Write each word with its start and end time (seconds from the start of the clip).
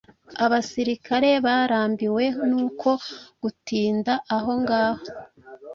Abasirikare 0.45 1.29
barambiwe 1.45 2.23
n’uko 2.49 2.89
gutinda 3.41 4.13
aho 4.35 4.51
ngaho 4.61 5.03